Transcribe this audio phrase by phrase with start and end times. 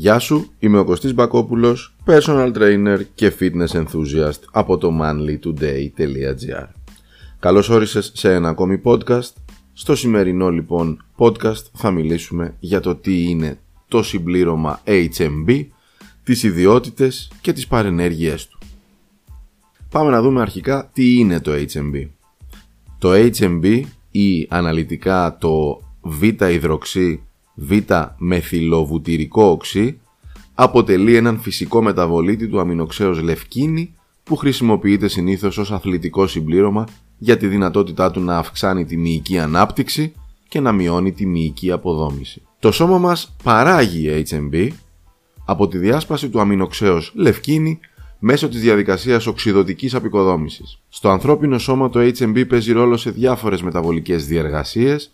[0.00, 6.66] Γεια σου, είμαι ο Κωστής Μπακόπουλος, personal trainer και fitness enthusiast από το manlytoday.gr
[7.38, 9.32] Καλώς όρισες σε ένα ακόμη podcast.
[9.72, 13.58] Στο σημερινό λοιπόν podcast θα μιλήσουμε για το τι είναι
[13.88, 15.66] το συμπλήρωμα HMB,
[16.24, 18.58] τις ιδιότητες και τις παρενέργειές του.
[19.90, 22.08] Πάμε να δούμε αρχικά τι είναι το HMB.
[22.98, 25.82] Το HMB ή αναλυτικά το
[27.58, 30.00] β-υδροξύ β-μεθυλοβουτυρικό οξύ
[30.54, 33.94] αποτελεί έναν φυσικό μεταβολίτη του αμινοξέως λευκίνη
[34.24, 36.84] που χρησιμοποιείται συνήθως ως αθλητικό συμπλήρωμα
[37.18, 40.12] για τη δυνατότητά του να αυξάνει τη μυϊκή ανάπτυξη
[40.48, 42.42] και να μειώνει τη μυϊκή αποδόμηση.
[42.58, 44.68] Το σώμα μας παράγει HMB
[45.44, 47.78] από τη διάσπαση του αμινοξέως λευκίνη
[48.18, 50.78] μέσω της διαδικασίας οξυδοτικής απεικοδόμησης.
[50.88, 55.10] Στο ανθρώπινο σώμα το HMB παίζει ρόλο σε διάφορες μεταβολικές διεργασίες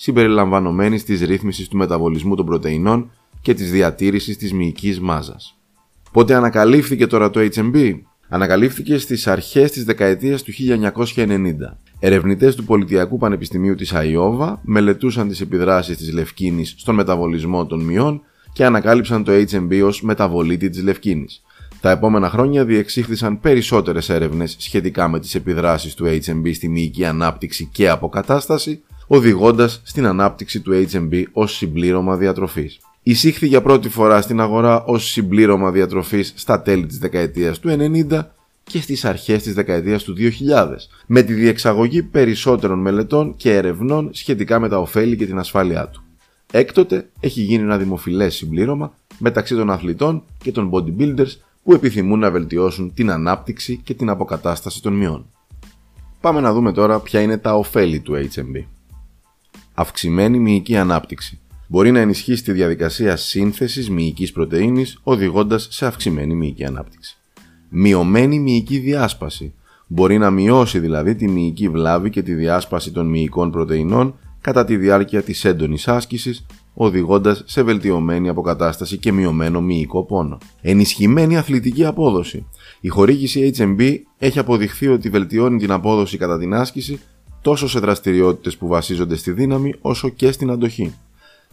[0.00, 5.58] συμπεριλαμβανομένης της ρύθμισης του μεταβολισμού των πρωτεϊνών και της διατήρησης της μυϊκής μάζας.
[6.12, 7.94] Πότε ανακαλύφθηκε τώρα το HMB?
[8.28, 11.78] Ανακαλύφθηκε στις αρχές της δεκαετίας του 1990.
[11.98, 18.22] Ερευνητές του Πολιτιακού Πανεπιστημίου της Αϊόβα μελετούσαν τις επιδράσεις της λευκίνης στον μεταβολισμό των μειών
[18.52, 21.42] και ανακάλυψαν το HMB ως μεταβολίτη της λευκίνης.
[21.80, 27.68] Τα επόμενα χρόνια διεξήχθησαν περισσότερες έρευνες σχετικά με τις επιδράσεις του HMB στη μυϊκή ανάπτυξη
[27.72, 32.80] και αποκατάσταση οδηγώντας στην ανάπτυξη του HMB ως συμπλήρωμα διατροφής.
[33.02, 38.20] Εισήχθη για πρώτη φορά στην αγορά ως συμπλήρωμα διατροφής στα τέλη της δεκαετίας του 90
[38.62, 44.58] και στις αρχές της δεκαετίας του 2000, με τη διεξαγωγή περισσότερων μελετών και ερευνών σχετικά
[44.58, 46.02] με τα ωφέλη και την ασφάλειά του.
[46.52, 51.30] Έκτοτε έχει γίνει ένα δημοφιλές συμπλήρωμα μεταξύ των αθλητών και των bodybuilders
[51.62, 55.26] που επιθυμούν να βελτιώσουν την ανάπτυξη και την αποκατάσταση των μειών.
[56.20, 58.77] Πάμε να δούμε τώρα ποια είναι τα ωφέλη του HMB
[59.80, 61.38] αυξημένη μυϊκή ανάπτυξη.
[61.66, 67.16] Μπορεί να ενισχύσει τη διαδικασία σύνθεσης μυϊκής πρωτενη, οδηγώντας σε αυξημένη μυϊκή ανάπτυξη.
[67.68, 69.54] Μειωμένη μυϊκή διάσπαση.
[69.86, 74.76] Μπορεί να μειώσει δηλαδή τη μυϊκή βλάβη και τη διάσπαση των μυϊκών πρωτεϊνών κατά τη
[74.76, 80.38] διάρκεια της έντονης άσκησης, οδηγώντας σε βελτιωμένη αποκατάσταση και μειωμένο μυϊκό πόνο.
[80.60, 82.46] Ενισχυμένη αθλητική απόδοση.
[82.80, 87.00] Η χορήγηση HMB έχει αποδειχθεί ότι βελτιώνει την απόδοση κατά την άσκηση
[87.48, 90.94] τόσο σε δραστηριότητες που βασίζονται στη δύναμη όσο και στην αντοχή.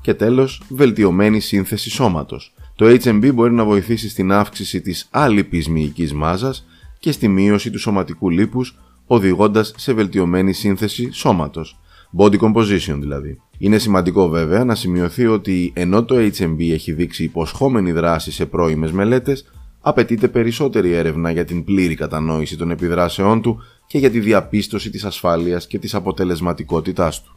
[0.00, 2.52] Και τέλος, βελτιωμένη σύνθεση σώματος.
[2.76, 6.66] Το HMB μπορεί να βοηθήσει στην αύξηση της άλυπης μυϊκής μάζας
[6.98, 11.78] και στη μείωση του σωματικού λίπους, οδηγώντας σε βελτιωμένη σύνθεση σώματος.
[12.18, 13.40] Body composition δηλαδή.
[13.58, 18.92] Είναι σημαντικό βέβαια να σημειωθεί ότι ενώ το HMB έχει δείξει υποσχόμενη δράση σε πρώιμες
[18.92, 19.44] μελέτες,
[19.86, 25.04] απαιτείται περισσότερη έρευνα για την πλήρη κατανόηση των επιδράσεών του και για τη διαπίστωση της
[25.04, 27.36] ασφάλειας και της αποτελεσματικότητάς του.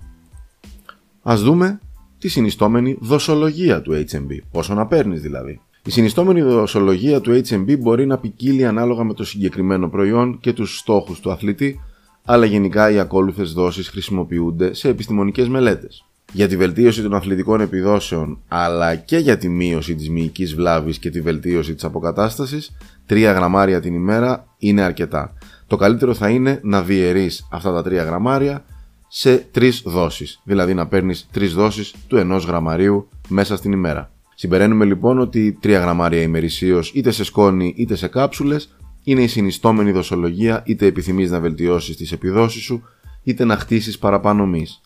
[1.22, 1.80] Ας δούμε
[2.19, 5.62] τη συνιστόμενη δοσολογία του HMB, πόσο να παίρνεις δηλαδή.
[5.85, 10.78] Η συνιστόμενη δοσολογία του HMB μπορεί να ποικίλει ανάλογα με το συγκεκριμένο προϊόν και τους
[10.78, 11.79] στόχους του αθλητή,
[12.25, 16.06] αλλά γενικά οι ακόλουθες δόσεις χρησιμοποιούνται σε επιστημονικές μελέτες.
[16.31, 21.09] Για τη βελτίωση των αθλητικών επιδόσεων, αλλά και για τη μείωση της μυϊκής βλάβης και
[21.09, 25.33] τη βελτίωση της αποκατάστασης, 3 γραμμάρια την ημέρα είναι αρκετά
[25.67, 28.66] το καλύτερο θα είναι να διαιρείς αυτά τα 3 γραμμάρια
[29.07, 34.11] σε 3 δόσεις, δηλαδή να παίρνεις 3 δόσεις του 1 γραμμαρίου μέσα στην ημέρα.
[34.35, 39.91] Συμπεραίνουμε λοιπόν ότι 3 γραμμάρια ημερησίως είτε σε σκόνη είτε σε κάψουλες είναι η συνιστόμενη
[39.91, 42.83] δοσολογία είτε επιθυμείς να βελτιώσεις τις επιδόσεις σου
[43.23, 44.81] είτε να χτίσεις παραπάνω μυς.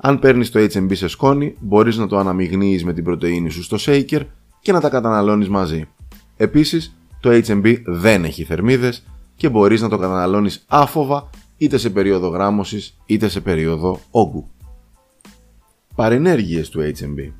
[0.00, 3.76] Αν παίρνεις το HMB σε σκόνη, μπορείς να το αναμειγνύεις με την πρωτεΐνη σου στο
[3.80, 4.20] shaker
[4.60, 5.88] και να τα καταναλώνεις μαζί.
[6.36, 12.28] Επίσης, το HMB δεν έχει θερμίδες και μπορείς να το καταναλώνεις άφοβα είτε σε περίοδο
[12.28, 14.48] γράμμωσης είτε σε περίοδο όγκου.
[15.94, 17.32] Παρενέργειες του HMB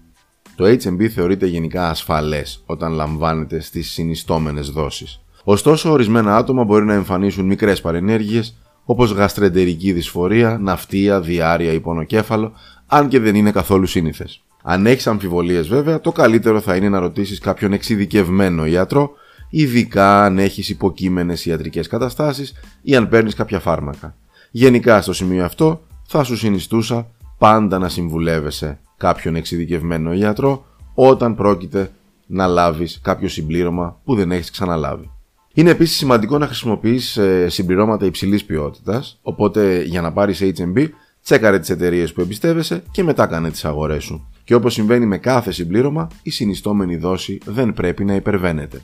[0.57, 5.21] Το HMB θεωρείται γενικά ασφαλές όταν λαμβάνεται στις συνιστόμενες δόσεις.
[5.45, 8.57] Ωστόσο, ορισμένα άτομα μπορεί να εμφανίσουν μικρές παρενέργειες
[8.91, 12.53] όπως γαστρεντερική δυσφορία, ναυτία, διάρρεια ή πονοκέφαλο,
[12.87, 14.43] αν και δεν είναι καθόλου σύνηθες.
[14.63, 19.11] Αν έχεις αμφιβολίες βέβαια, το καλύτερο θα είναι να ρωτήσεις κάποιον εξειδικευμένο ιατρό
[19.51, 22.53] ειδικά αν έχεις υποκείμενες ιατρικές καταστάσεις
[22.83, 24.15] ή αν παίρνεις κάποια φάρμακα.
[24.51, 27.07] Γενικά στο σημείο αυτό θα σου συνιστούσα
[27.39, 30.65] πάντα να συμβουλεύεσαι κάποιον εξειδικευμένο ιατρό
[30.95, 31.91] όταν πρόκειται
[32.27, 35.11] να λάβεις κάποιο συμπλήρωμα που δεν έχεις ξαναλάβει.
[35.55, 40.89] Είναι επίσης σημαντικό να χρησιμοποιείς ε, συμπληρώματα υψηλής ποιότητας, οπότε για να πάρεις HMB
[41.23, 44.29] τσέκαρε τις εταιρείες που εμπιστεύεσαι και μετά κάνε τις αγορές σου.
[44.45, 48.83] Και όπως συμβαίνει με κάθε συμπλήρωμα, η συνιστόμενη δόση δεν πρέπει να υπερβαίνεται.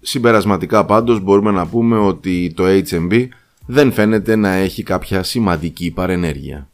[0.00, 3.28] Συμπερασματικά πάντως μπορούμε να πούμε ότι το HMB
[3.66, 6.68] δεν φαίνεται να έχει κάποια σημαντική παρενέργεια.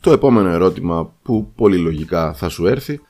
[0.00, 3.00] Το επόμενο ερώτημα που πολύ λογικά θα σου έρθει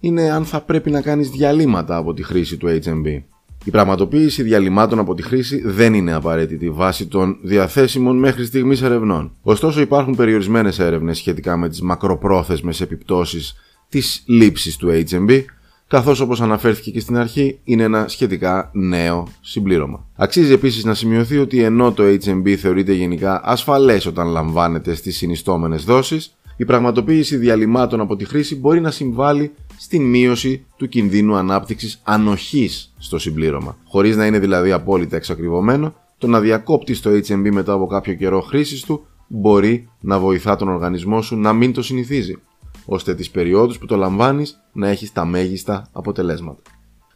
[0.00, 3.22] είναι αν θα πρέπει να κάνεις διαλύματα από τη χρήση του HMB.
[3.64, 9.32] Η πραγματοποίηση διαλυμάτων από τη χρήση δεν είναι απαραίτητη βάσει των διαθέσιμων μέχρι στιγμής ερευνών.
[9.42, 13.54] Ωστόσο υπάρχουν περιορισμένες έρευνες σχετικά με τις μακροπρόθεσμες επιπτώσεις
[13.88, 15.44] της λήψης του HMB
[15.92, 20.06] καθώς όπως αναφέρθηκε και στην αρχή είναι ένα σχετικά νέο συμπλήρωμα.
[20.16, 25.84] Αξίζει επίσης να σημειωθεί ότι ενώ το HMB θεωρείται γενικά ασφαλές όταν λαμβάνεται στις συνιστόμενες
[25.84, 32.00] δόσεις, η πραγματοποίηση διαλυμάτων από τη χρήση μπορεί να συμβάλλει στην μείωση του κινδύνου ανάπτυξης
[32.02, 33.76] ανοχής στο συμπλήρωμα.
[33.84, 38.40] Χωρίς να είναι δηλαδή απόλυτα εξακριβωμένο, το να διακόπτει το HMB μετά από κάποιο καιρό
[38.40, 42.38] χρήσης του μπορεί να βοηθά τον οργανισμό σου να μην το συνηθίζει
[42.86, 46.62] ώστε τις περιόδους που το λαμβάνεις να έχεις τα μέγιστα αποτελέσματα.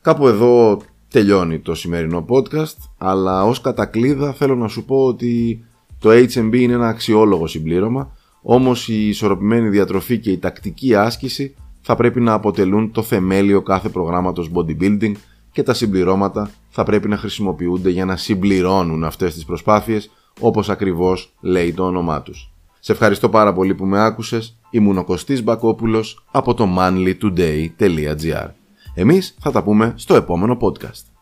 [0.00, 5.64] Κάπου εδώ τελειώνει το σημερινό podcast, αλλά ως κατακλίδα θέλω να σου πω ότι
[5.98, 8.15] το HMB είναι ένα αξιόλογο συμπλήρωμα,
[8.48, 13.88] όμως η ισορροπημένη διατροφή και η τακτική άσκηση θα πρέπει να αποτελούν το θεμέλιο κάθε
[13.88, 15.12] προγράμματος bodybuilding
[15.52, 20.10] και τα συμπληρώματα θα πρέπει να χρησιμοποιούνται για να συμπληρώνουν αυτές τις προσπάθειες
[20.40, 22.50] όπως ακριβώς λέει το όνομά τους.
[22.80, 24.58] Σε ευχαριστώ πάρα πολύ που με άκουσες.
[24.70, 28.48] Ήμουν ο Κωστής Μπακόπουλος από το manlytoday.gr.
[28.94, 31.15] Εμείς θα τα πούμε στο επόμενο podcast.